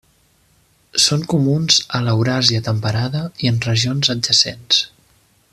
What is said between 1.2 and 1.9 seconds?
comuns